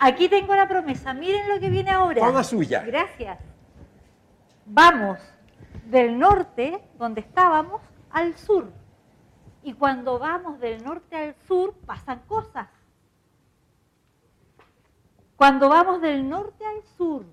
[0.00, 1.14] Aquí tengo la promesa.
[1.14, 2.20] Miren lo que viene ahora.
[2.20, 2.82] Toda suya.
[2.82, 3.38] Gracias.
[4.66, 5.18] Vamos
[5.86, 8.72] del norte, donde estábamos, al sur.
[9.62, 12.68] Y cuando vamos del norte al sur, pasan cosas.
[15.36, 17.26] Cuando vamos del norte al sur,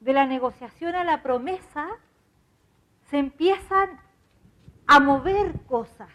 [0.00, 1.88] de la negociación a la promesa,
[3.10, 4.00] se empiezan
[4.86, 6.10] a mover cosas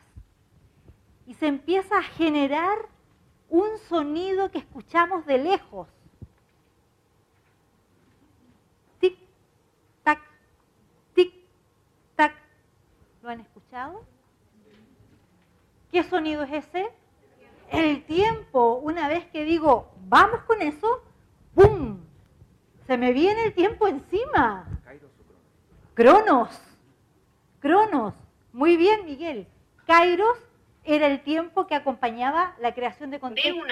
[1.26, 2.78] y se empieza a generar
[3.52, 5.88] un sonido que escuchamos de lejos.
[9.00, 9.18] Tic,
[10.04, 10.22] tac,
[11.14, 11.34] tic,
[12.16, 12.34] tac.
[13.22, 14.06] ¿Lo han escuchado?
[15.92, 16.90] ¿Qué sonido es ese?
[17.70, 18.76] El tiempo.
[18.76, 21.04] Una vez que digo, vamos con eso,
[21.54, 22.00] ¡pum!
[22.88, 24.66] Se me viene el tiempo encima.
[25.94, 26.58] Cronos.
[27.60, 28.14] Cronos.
[28.54, 29.46] Muy bien, Miguel.
[29.86, 30.38] Kairos
[30.84, 33.64] era el tiempo que acompañaba la creación de contexto.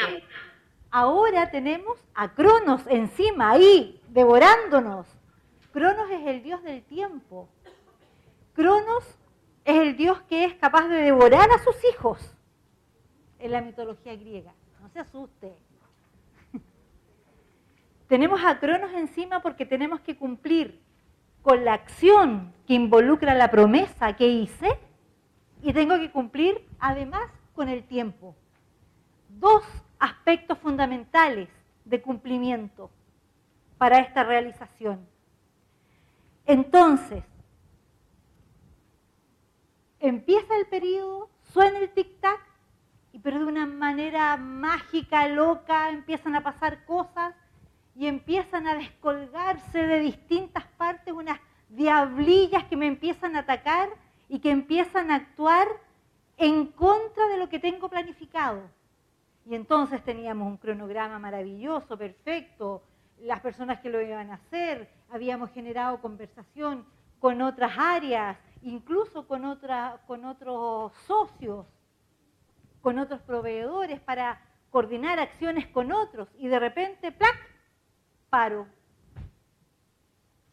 [0.91, 5.07] Ahora tenemos a Cronos encima, ahí, devorándonos.
[5.71, 7.47] Cronos es el dios del tiempo.
[8.53, 9.03] Cronos
[9.65, 12.35] es el dios que es capaz de devorar a sus hijos
[13.37, 14.53] en la mitología griega.
[14.81, 15.53] No se asuste.
[18.07, 20.81] tenemos a Cronos encima porque tenemos que cumplir
[21.43, 24.79] con la acción que involucra la promesa que hice
[25.61, 28.35] y tengo que cumplir además con el tiempo.
[29.27, 29.63] Dos
[29.99, 31.49] aspectos fundamentales
[31.85, 32.89] de cumplimiento
[33.77, 35.07] para esta realización.
[36.45, 37.23] Entonces,
[39.99, 42.39] empieza el periodo, suena el tic-tac,
[43.21, 47.35] pero de una manera mágica, loca, empiezan a pasar cosas
[47.95, 53.89] y empiezan a descolgarse de distintas partes unas diablillas que me empiezan a atacar
[54.29, 55.67] y que empiezan a actuar
[56.37, 58.61] en contra de lo que tengo planificado.
[59.45, 62.83] Y entonces teníamos un cronograma maravilloso, perfecto,
[63.19, 66.85] las personas que lo iban a hacer, habíamos generado conversación
[67.19, 71.65] con otras áreas, incluso con, otros socios,
[72.81, 77.35] con otros proveedores para coordinar acciones con otros y de repente, ¡plac!
[78.29, 78.67] Paro.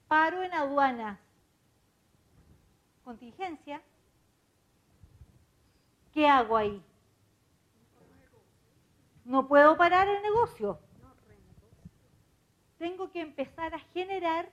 [0.08, 1.18] Paro en aduanas
[3.06, 3.80] contingencia,
[6.12, 6.82] ¿qué hago ahí?
[9.24, 10.80] No puedo parar el negocio.
[12.78, 14.50] Tengo que empezar a generar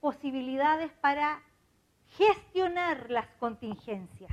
[0.00, 1.42] posibilidades para
[2.16, 4.30] gestionar las contingencias.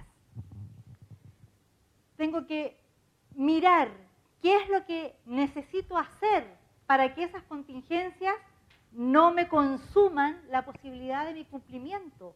[2.15, 2.79] Tengo que
[3.33, 3.89] mirar
[4.39, 6.45] qué es lo que necesito hacer
[6.85, 8.35] para que esas contingencias
[8.91, 12.35] no me consuman la posibilidad de mi cumplimiento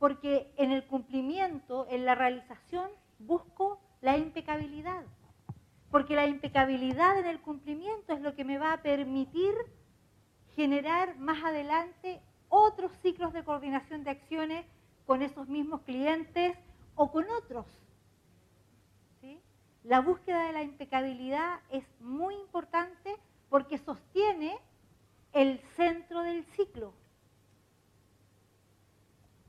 [0.00, 5.04] porque en el cumplimiento, en la realización, busco la impecabilidad.
[5.90, 9.52] Porque la impecabilidad en el cumplimiento es lo que me va a permitir
[10.56, 14.64] generar más adelante otros ciclos de coordinación de acciones
[15.04, 16.56] con esos mismos clientes
[16.94, 17.66] o con otros.
[19.84, 23.16] La búsqueda de la impecabilidad es muy importante
[23.50, 24.58] porque sostiene
[25.32, 26.94] el centro del ciclo.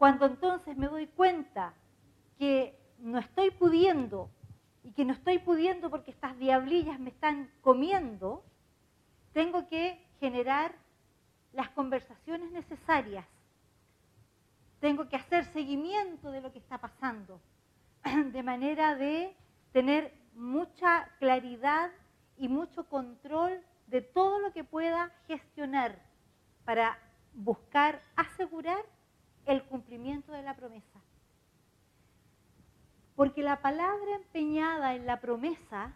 [0.01, 1.75] Cuando entonces me doy cuenta
[2.39, 4.31] que no estoy pudiendo
[4.84, 8.44] y que no estoy pudiendo porque estas diablillas me están comiendo,
[9.31, 10.73] tengo que generar
[11.53, 13.28] las conversaciones necesarias.
[14.79, 17.40] Tengo que hacer seguimiento de lo que está pasando,
[18.34, 19.38] de manera de
[19.72, 21.91] tener mucha claridad
[22.38, 26.01] y mucho control de todo lo que pueda gestionar
[26.66, 26.97] para
[27.35, 28.84] buscar asegurar
[29.46, 31.00] el cumplimiento de la promesa.
[33.16, 35.94] Porque la palabra empeñada en la promesa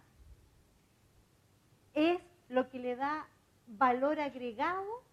[1.93, 3.27] es lo que le da
[3.67, 5.03] valor agregado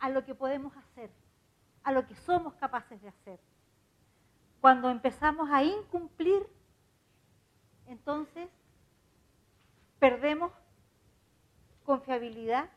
[0.00, 1.10] a lo que podemos hacer,
[1.84, 3.38] a lo que somos capaces de hacer.
[4.60, 6.46] Cuando empezamos a incumplir,
[7.86, 8.48] entonces
[9.98, 10.52] perdemos
[11.84, 12.70] confiabilidad,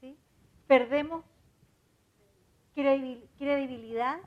[0.00, 0.16] ¿sí?
[0.66, 1.24] perdemos
[3.38, 4.18] credibilidad.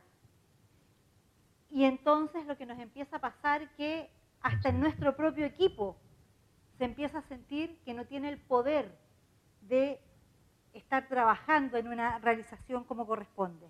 [1.69, 4.09] Y entonces lo que nos empieza a pasar que
[4.42, 5.98] hasta en nuestro propio equipo
[6.77, 8.98] se empieza a sentir que no tiene el poder
[9.62, 10.01] de
[10.74, 13.68] estar trabajando en una realización como corresponde.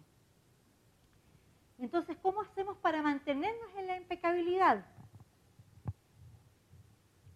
[1.78, 4.86] Entonces, ¿cómo hacemos para mantenernos en la impecabilidad?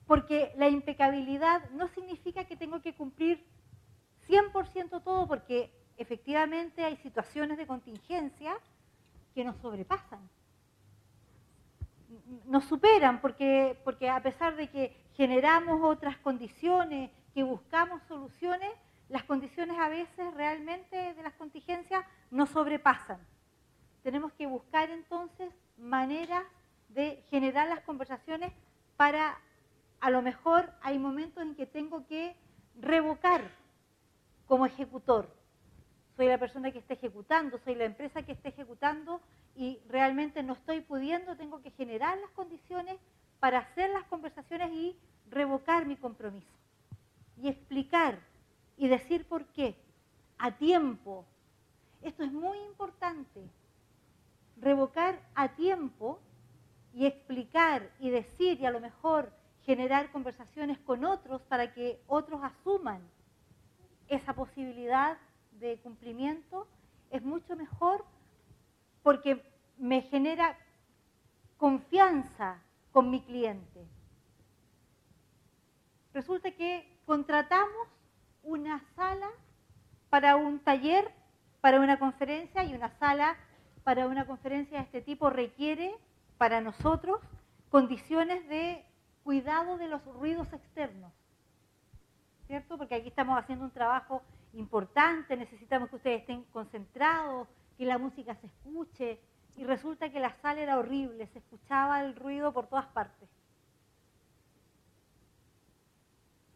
[0.05, 3.43] Porque la impecabilidad no significa que tengo que cumplir
[4.27, 8.57] 100% todo, porque efectivamente hay situaciones de contingencia
[9.33, 10.19] que nos sobrepasan,
[12.45, 18.71] nos superan, porque, porque a pesar de que generamos otras condiciones, que buscamos soluciones,
[19.09, 23.19] las condiciones a veces realmente de las contingencias nos sobrepasan.
[24.03, 26.43] Tenemos que buscar entonces maneras
[26.89, 28.53] de generar las conversaciones
[28.95, 29.37] para,
[29.99, 32.35] a lo mejor hay momentos en que tengo que
[32.79, 33.41] revocar
[34.47, 35.27] como ejecutor.
[36.15, 39.21] Soy la persona que está ejecutando, soy la empresa que está ejecutando
[39.55, 42.97] y realmente no estoy pudiendo, tengo que generar las condiciones
[43.39, 44.97] para hacer las conversaciones y
[45.29, 46.47] revocar mi compromiso.
[47.41, 48.19] Y explicar
[48.77, 49.75] y decir por qué
[50.37, 51.25] a tiempo.
[52.01, 53.41] Esto es muy importante.
[54.57, 56.19] Revocar a tiempo
[56.93, 59.33] y explicar y decir y a lo mejor
[59.65, 63.01] generar conversaciones con otros para que otros asuman
[64.07, 65.17] esa posibilidad
[65.59, 66.67] de cumplimiento
[67.11, 68.03] es mucho mejor
[69.03, 69.41] porque
[69.77, 70.57] me genera
[71.57, 72.61] confianza
[72.91, 73.85] con mi cliente.
[76.13, 77.87] Resulta que contratamos
[78.43, 79.29] una sala
[80.09, 81.11] para un taller,
[81.61, 83.35] para una conferencia y una sala
[83.83, 85.95] para una conferencia de este tipo requiere
[86.37, 87.19] para nosotros
[87.69, 88.83] condiciones de
[89.23, 91.11] cuidado de los ruidos externos.
[92.47, 92.77] ¿Cierto?
[92.77, 94.21] Porque aquí estamos haciendo un trabajo
[94.55, 97.47] importante, necesitamos que ustedes estén concentrados,
[97.77, 99.19] que la música se escuche,
[99.57, 103.29] y resulta que la sala era horrible, se escuchaba el ruido por todas partes.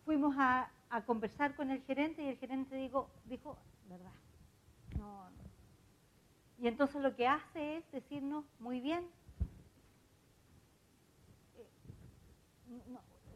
[0.05, 0.69] Fuimos a,
[1.05, 3.55] conversar con el gerente y el gerente dijo, dijo
[3.87, 4.11] verdad,
[4.97, 5.43] no, no.
[6.57, 9.07] Y entonces lo que hace es decirnos, muy bien,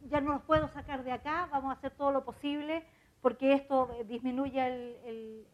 [0.09, 2.83] ya no los puedo sacar de acá, vamos a hacer todo lo posible
[3.23, 4.61] porque esto disminuye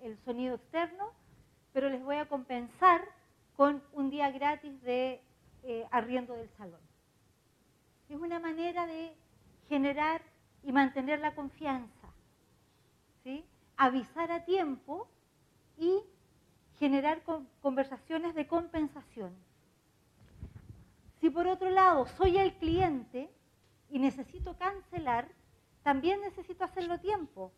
[0.01, 1.11] el, sonido externo,
[1.71, 3.01] pero les voy a compensar
[3.55, 5.21] con un día gratis de
[5.63, 6.81] eh, arriendo del salón.
[8.09, 9.13] Es una manera de
[9.67, 10.21] generar
[10.63, 12.07] y mantener la confianza,
[13.23, 13.45] ¿sí?
[13.77, 15.07] avisar a tiempo
[15.77, 16.01] y
[16.79, 17.21] generar
[17.61, 19.31] conversaciones de compensación.
[21.21, 23.29] Si por otro lado soy el cliente,
[23.91, 25.27] y necesito cancelar,
[25.89, 27.51] también necesito hacerlo tiempo,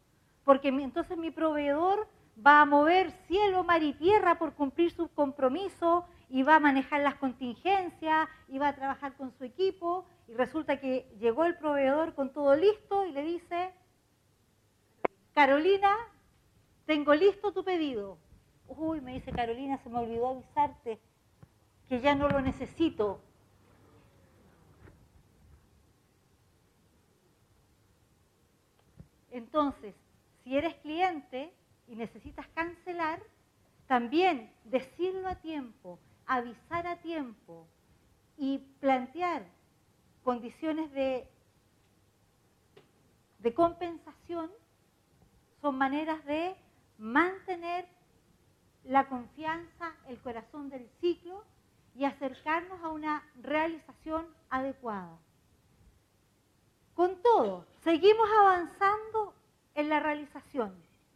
[0.45, 2.07] porque entonces mi proveedor
[2.38, 7.01] va a mover cielo, mar y tierra por cumplir su compromiso y va a manejar
[7.01, 12.16] las contingencias y va a trabajar con su equipo y resulta que llegó el proveedor
[12.16, 13.74] con todo listo y le dice,
[15.34, 15.94] Carolina,
[16.86, 18.18] tengo listo tu pedido.
[18.66, 21.01] Uy, me dice Carolina, se me olvidó avisarte
[21.89, 23.19] que ya no lo necesito.
[29.31, 29.95] Entonces,
[30.44, 31.54] si eres cliente
[31.88, 33.22] y necesitas cancelar,
[33.88, 37.68] también decirlo a tiempo, avisar a tiempo
[38.38, 39.45] y plantear
[40.24, 41.28] condiciones de,
[43.39, 44.51] de compensación
[45.62, 46.56] son maneras de
[46.98, 47.88] mantener
[48.84, 51.44] la confianza, el corazón del ciclo
[51.95, 55.18] y acercarnos a una realización adecuada.
[57.01, 59.33] Con todo, seguimos avanzando
[59.74, 60.71] en la realización.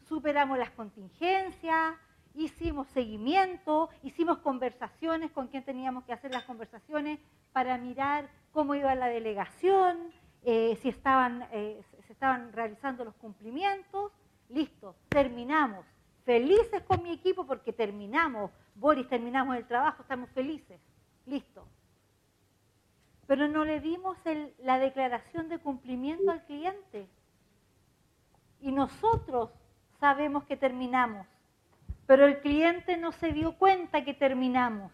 [0.10, 1.94] Superamos las contingencias,
[2.34, 7.20] hicimos seguimiento, hicimos conversaciones con quien teníamos que hacer las conversaciones
[7.54, 10.12] para mirar cómo iba la delegación,
[10.42, 14.12] eh, si eh, se estaban realizando los cumplimientos.
[14.50, 15.86] Listo, terminamos.
[16.24, 18.50] Felices con mi equipo porque terminamos.
[18.74, 20.82] Boris, terminamos el trabajo, estamos felices.
[21.28, 21.55] Listo
[23.28, 24.18] pero no le dimos
[24.60, 27.08] la declaración de cumplimiento al cliente.
[28.62, 29.50] Y nosotros
[30.00, 31.26] sabemos que terminamos,
[32.06, 34.92] pero el cliente no se dio cuenta que terminamos.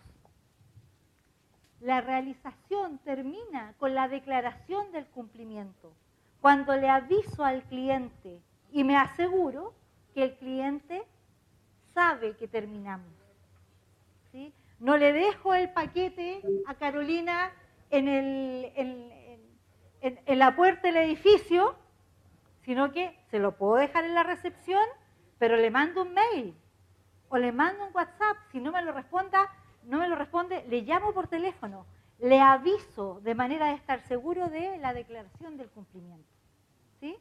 [1.82, 5.92] La realización termina con la declaración del cumplimiento,
[6.40, 8.40] cuando le aviso al cliente
[8.72, 9.74] y me aseguro
[10.14, 11.04] que el cliente
[11.94, 13.12] sabe que terminamos.
[14.32, 14.54] ¿sí?
[14.80, 17.52] No le dejo el paquete a Carolina
[17.92, 18.72] en, el,
[20.02, 21.76] en, la puerta del edificio,
[22.64, 24.84] sino que se lo puedo dejar en la recepción,
[25.38, 26.56] pero le mando un mail
[27.30, 28.38] o le mando un WhatsApp.
[28.52, 29.50] Si no me lo responda,
[29.84, 31.86] no me lo responde, le llamo por teléfono,
[32.20, 36.30] le aviso de manera de estar seguro de la declaración del cumplimiento.
[37.00, 37.18] ¿sí?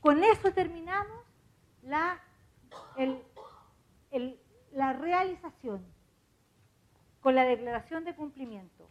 [0.00, 1.24] Con eso terminamos
[1.82, 2.20] la,
[4.72, 5.84] la realización,
[7.20, 8.88] con la declaración de cumplimiento.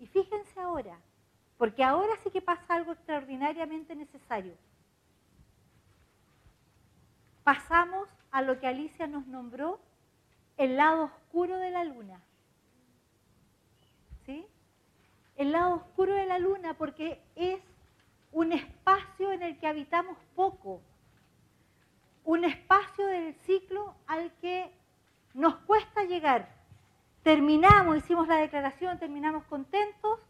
[0.00, 0.98] Y fíjense ahora,
[1.58, 4.54] porque ahora sí que pasa algo extraordinariamente necesario.
[7.44, 9.78] Pasamos a lo que Alicia nos nombró
[10.56, 12.20] el lado oscuro de la luna.
[14.24, 14.46] ¿Sí?
[15.36, 17.60] El lado oscuro de la luna porque es
[18.32, 20.80] un espacio en el que habitamos poco,
[22.24, 24.72] un espacio del ciclo al que
[25.34, 26.59] nos cuesta llegar.
[27.22, 30.20] Terminamos, hicimos la declaración, terminamos contentos,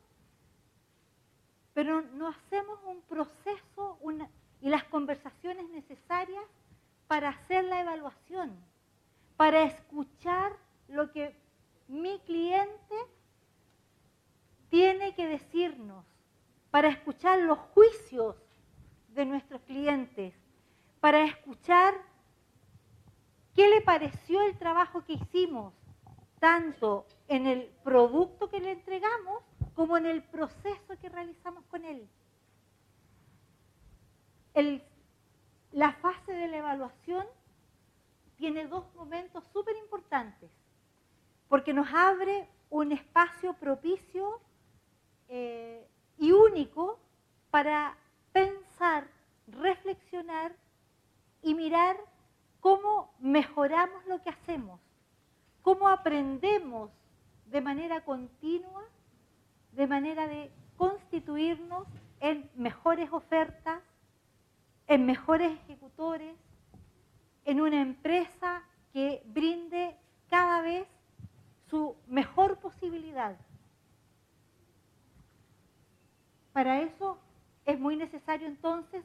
[1.73, 3.99] pero no hacemos un proceso
[4.61, 6.45] y las conversaciones necesarias
[7.07, 8.57] para hacer la evaluación,
[9.37, 10.53] para escuchar
[10.89, 11.35] lo que
[11.89, 12.97] mi cliente
[14.69, 16.05] tiene que decirnos,
[16.71, 18.37] para escuchar los juicios
[19.09, 20.35] de nuestros clientes,
[21.01, 21.95] para escuchar
[23.55, 25.75] qué le pareció el trabajo que hicimos,
[26.41, 29.45] tanto en el producto que le entregamos
[29.75, 32.09] como en el proceso que realizamos con él.
[35.73, 37.25] la fase de la evaluación
[38.37, 40.51] tiene dos momentos súper importantes,
[41.49, 44.41] porque nos abre un espacio propicio
[45.29, 45.87] eh,
[46.19, 46.99] y único
[47.51, 47.97] para
[48.33, 49.07] pensar,
[49.47, 50.53] reflexionar
[51.43, 51.97] y mirar
[52.61, 54.81] cómo mejoramos lo que hacemos,
[55.63, 56.91] cómo aprendemos
[57.47, 58.85] de manera continua,
[59.73, 61.87] de manera de constituirnos
[62.21, 63.83] en mejores ofertas,
[64.87, 66.37] en mejores ejecutores,
[67.45, 68.63] en una empresa
[68.93, 69.97] que brinde
[70.29, 70.87] cada vez
[71.69, 73.37] su mejor posibilidad.
[76.53, 77.19] Para eso
[77.65, 79.05] es muy necesario entonces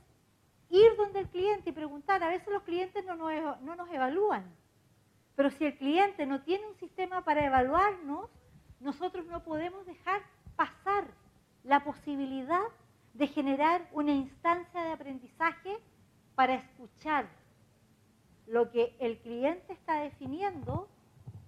[0.69, 2.23] ir donde el cliente y preguntar.
[2.23, 4.43] A veces los clientes no nos, no nos evalúan,
[5.35, 8.29] pero si el cliente no tiene un sistema para evaluarnos,
[8.79, 10.21] nosotros no podemos dejar
[10.55, 11.05] pasar
[11.63, 12.63] la posibilidad
[13.13, 15.77] de generar una instancia de aprendizaje
[16.35, 17.27] para escuchar
[18.47, 20.87] lo que el cliente está definiendo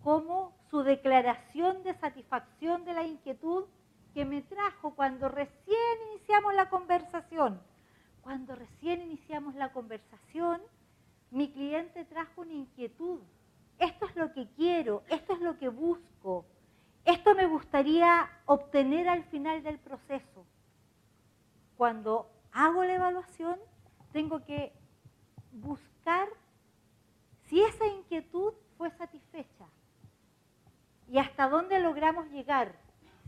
[0.03, 3.65] como su declaración de satisfacción de la inquietud
[4.13, 5.77] que me trajo cuando recién
[6.11, 7.61] iniciamos la conversación.
[8.21, 10.61] Cuando recién iniciamos la conversación,
[11.29, 13.19] mi cliente trajo una inquietud.
[13.79, 16.45] Esto es lo que quiero, esto es lo que busco,
[17.05, 20.45] esto me gustaría obtener al final del proceso.
[21.77, 23.59] Cuando hago la evaluación,
[24.11, 24.73] tengo que
[25.51, 26.27] buscar
[27.45, 29.65] si esa inquietud fue satisfecha
[31.07, 32.75] y hasta dónde logramos llegar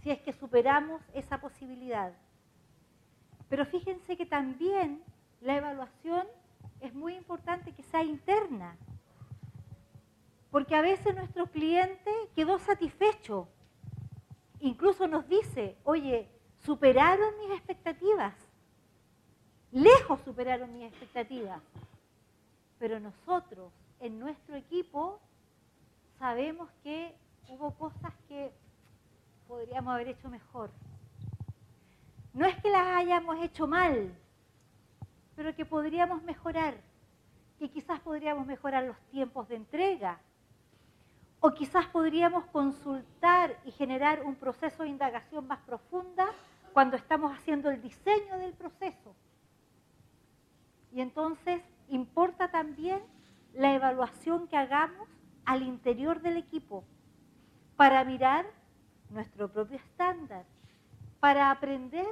[0.02, 2.14] si es que superamos esa posibilidad.
[3.50, 5.02] Pero fíjense que también
[5.42, 6.28] la evaluación
[6.82, 8.78] es muy importante que sea interna,
[10.52, 13.48] porque a veces nuestro cliente quedó satisfecho,
[14.60, 16.28] incluso nos dice, oye,
[16.64, 18.34] superaron mis expectativas,
[19.72, 21.62] lejos superaron mis expectativas,
[22.80, 25.20] pero nosotros en nuestro equipo
[26.18, 27.16] sabemos que
[27.48, 28.52] hubo cosas que
[29.48, 30.72] podríamos haber hecho mejor.
[32.34, 34.16] No es que las hayamos hecho mal,
[35.36, 36.76] pero que podríamos mejorar,
[37.58, 40.20] que quizás podríamos mejorar los tiempos de entrega,
[41.42, 46.28] o quizás podríamos consultar y generar un proceso de indagación más profunda
[46.74, 49.16] cuando estamos haciendo el diseño del proceso.
[50.92, 53.02] Y entonces importa también
[53.54, 55.08] la evaluación que hagamos
[55.46, 56.84] al interior del equipo
[57.76, 58.46] para mirar
[59.10, 60.46] nuestro propio estándar,
[61.20, 62.08] para aprender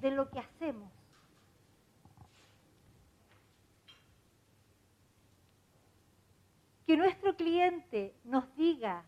[0.00, 1.01] de lo que hacemos.
[6.92, 9.02] Que nuestro cliente nos diga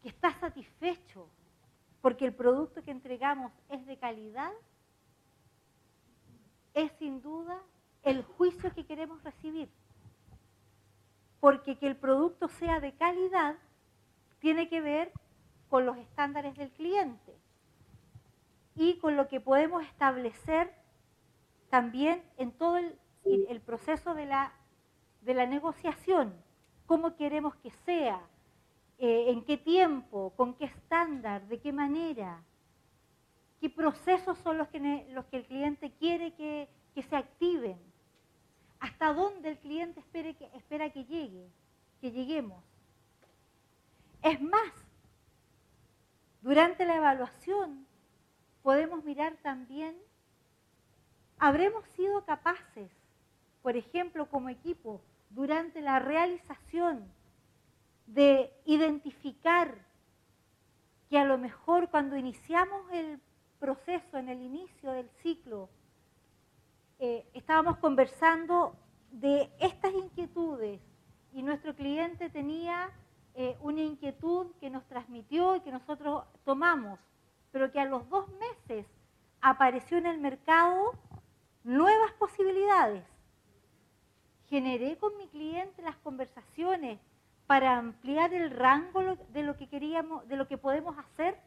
[0.00, 1.28] que está satisfecho
[2.00, 4.52] porque el producto que entregamos es de calidad,
[6.72, 7.60] es sin duda
[8.04, 9.68] el juicio que queremos recibir.
[11.40, 13.56] Porque que el producto sea de calidad
[14.38, 15.12] tiene que ver
[15.68, 17.36] con los estándares del cliente
[18.74, 20.74] y con lo que podemos establecer
[21.68, 24.54] también en todo el, proceso de la,
[25.20, 26.47] de la, negociación,
[26.88, 28.18] cómo queremos que sea,
[28.98, 32.42] eh, en qué tiempo, con qué estándar, de qué manera,
[33.60, 37.78] qué procesos son los que, los que el cliente quiere que, que se activen,
[38.80, 41.50] hasta dónde el cliente espere que, espera que llegue,
[42.00, 42.64] que lleguemos.
[44.22, 44.72] Es más,
[46.40, 47.86] durante la evaluación
[48.62, 49.94] podemos mirar también,
[51.38, 52.90] ¿habremos sido capaces,
[53.60, 57.10] por ejemplo, como equipo, durante la realización
[58.06, 59.86] de identificar
[61.08, 63.20] que a lo mejor cuando iniciamos el
[63.58, 65.68] proceso, en el inicio del ciclo,
[66.98, 68.74] eh, estábamos conversando
[69.10, 70.80] de estas inquietudes
[71.32, 72.90] y nuestro cliente tenía
[73.34, 76.98] eh, una inquietud que nos transmitió y que nosotros tomamos,
[77.52, 78.86] pero que a los dos meses
[79.40, 80.92] apareció en el mercado
[81.64, 83.04] nuevas posibilidades.
[84.48, 86.98] Generé con mi cliente las conversaciones
[87.46, 91.38] para ampliar el rango de lo que queríamos, de lo que podemos hacer.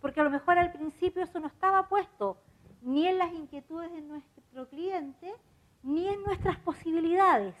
[0.00, 2.38] Porque a lo mejor al principio eso no estaba puesto
[2.82, 5.34] ni en las inquietudes de nuestro cliente,
[5.82, 7.54] ni en nuestras posibilidades.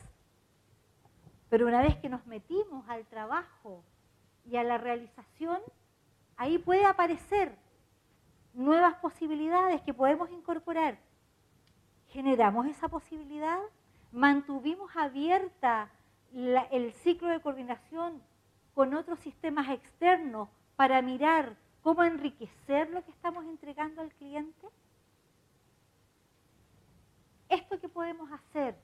[1.48, 3.82] Pero una vez que nos metimos al trabajo
[4.44, 5.60] y a la realización,
[6.36, 7.56] ahí puede aparecer
[8.52, 10.98] nuevas posibilidades que podemos incorporar.
[12.34, 13.60] Generamos esa posibilidad,
[14.10, 15.88] mantuvimos abierta
[16.32, 18.20] el ciclo de coordinación
[18.74, 24.66] con otros sistemas externos para mirar cómo enriquecer lo que estamos entregando al cliente.
[27.48, 28.74] Esto que podemos hacer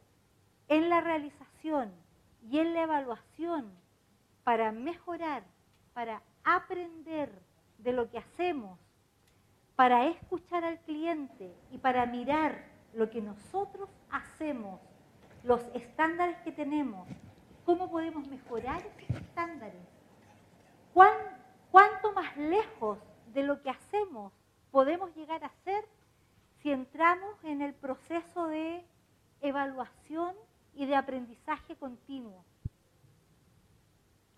[0.68, 1.90] en la realización
[2.48, 3.68] y en la evaluación
[4.44, 5.42] para mejorar,
[5.92, 7.32] para aprender
[7.78, 8.78] de lo que hacemos,
[9.74, 14.80] para escuchar al cliente y para mirar lo que nosotros hacemos,
[15.44, 17.08] los estándares que tenemos,
[17.64, 19.82] cómo podemos mejorar esos estándares,
[20.92, 22.98] cuánto más lejos
[23.32, 24.32] de lo que hacemos
[24.70, 25.84] podemos llegar a ser
[26.62, 28.84] si entramos en el proceso de
[29.40, 30.34] evaluación
[30.74, 32.44] y de aprendizaje continuo.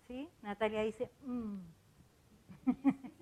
[0.07, 0.29] ¿Sí?
[0.41, 1.57] Natalia dice, mm".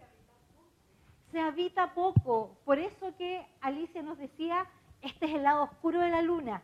[1.32, 2.58] se habita poco.
[2.66, 4.68] Por eso que Alicia nos decía,
[5.02, 6.62] este es el lado oscuro de la luna.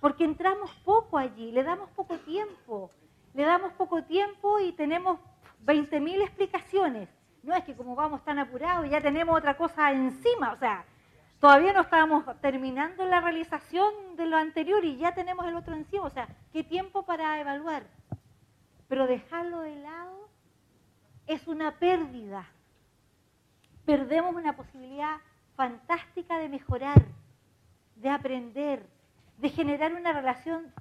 [0.00, 2.90] Porque entramos poco allí, le damos poco tiempo.
[3.34, 5.18] Le damos poco tiempo y tenemos
[5.64, 7.08] 20.000 explicaciones.
[7.42, 10.52] No es que como vamos tan apurados ya tenemos otra cosa encima.
[10.52, 10.84] O sea,
[11.40, 16.04] todavía no estábamos terminando la realización de lo anterior y ya tenemos el otro encima.
[16.04, 17.84] O sea, ¿qué tiempo para evaluar?
[18.88, 20.28] Pero dejarlo de lado
[21.26, 22.46] es una pérdida.
[23.84, 25.18] Perdemos una posibilidad
[25.56, 27.02] fantástica de mejorar,
[27.96, 28.86] de aprender,
[29.38, 30.72] de generar una relación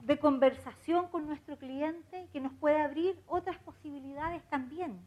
[0.00, 5.00] de conversación con nuestro cliente que nos puede abrir otras posibilidades también.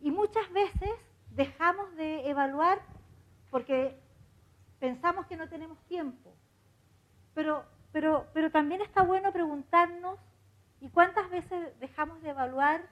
[0.00, 0.90] Y muchas veces
[1.30, 2.80] dejamos de evaluar
[3.50, 3.98] porque
[4.80, 6.34] pensamos que no tenemos tiempo.
[7.34, 10.18] Pero, pero, pero también está bueno preguntarnos,
[10.80, 12.82] ¿y cuántas veces dejamos de evaluar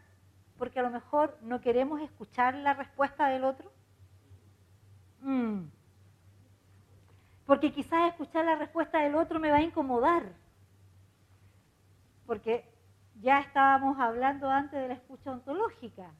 [0.58, 3.72] porque a lo mejor no queremos escuchar la respuesta del otro?
[5.20, 5.64] Mm.
[7.46, 10.24] Porque quizás escuchar la respuesta del otro me va a incomodar.
[12.26, 12.64] Porque
[13.20, 16.10] ya estábamos hablando antes de la escucha ontológica.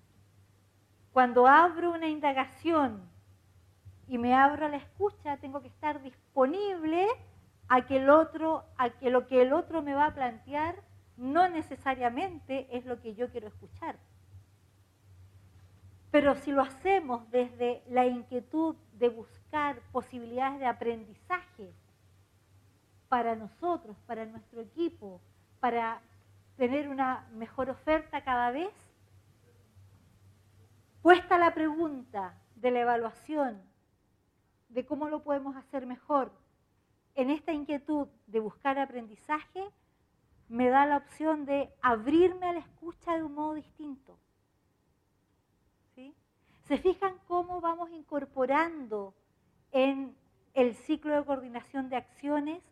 [1.13, 3.03] Cuando abro una indagación
[4.07, 7.07] y me abro a la escucha, tengo que estar disponible
[7.69, 10.77] a que el otro, a que lo que el otro me va a plantear
[11.17, 13.97] no necesariamente es lo que yo quiero escuchar.
[16.17, 21.75] Pero si lo hacemos desde la inquietud de buscar posibilidades de aprendizaje
[23.11, 25.21] para nosotros, para nuestro equipo,
[25.61, 26.01] para
[26.57, 28.73] tener una mejor oferta cada vez,
[31.03, 33.61] Puesta la pregunta de la evaluación,
[34.71, 36.33] de cómo lo podemos hacer mejor,
[37.15, 39.69] en esta inquietud de buscar aprendizaje,
[40.49, 44.19] me da la opción de abrirme a la escucha de un modo distinto.
[46.69, 49.15] ¿Se fijan cómo vamos incorporando
[49.73, 50.17] en
[50.55, 52.63] el ciclo de coordinación de acciones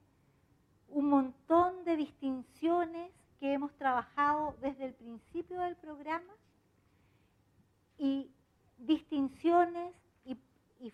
[0.89, 6.33] un montón de distinciones que hemos trabajado desde el principio del programa?
[7.99, 8.31] y
[8.79, 10.37] distinciones y,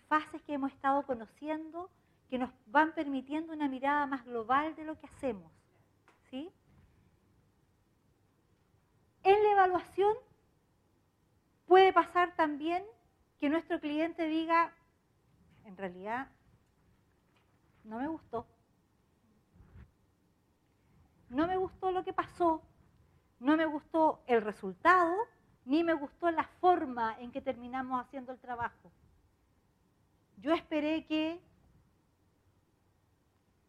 [0.07, 1.89] fases que hemos estado conociendo
[2.29, 5.51] que nos van permitiendo una mirada más global de lo que hacemos.
[6.29, 6.49] ¿sí?
[9.23, 10.15] En la evaluación
[11.71, 12.83] puede pasar también
[13.39, 14.73] que nuestro cliente diga,
[15.63, 16.27] en realidad,
[17.85, 18.45] no me gustó.
[21.29, 22.61] No me gustó lo que pasó,
[23.39, 25.15] no me gustó el resultado,
[25.63, 28.91] ni me gustó la forma en que terminamos haciendo el trabajo.
[30.39, 31.39] Yo esperé que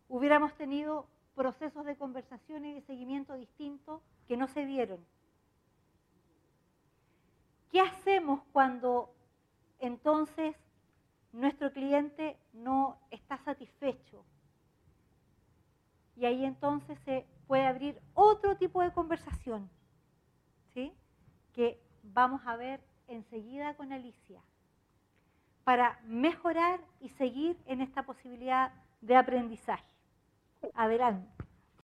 [0.09, 5.07] hubiéramos tenido procesos de conversación y de seguimiento distintos que no se dieron.
[7.73, 9.13] ¿Qué hacemos cuando
[9.81, 10.55] entonces
[11.33, 14.25] nuestro cliente no está satisfecho?
[16.15, 19.69] Y ahí entonces se puede abrir otro tipo de conversación.
[20.75, 20.95] ¿Sí?
[21.53, 24.41] que vamos a ver enseguida con Alicia,
[25.65, 29.85] para mejorar y seguir en esta posibilidad de aprendizaje.
[30.75, 31.42] Adelante.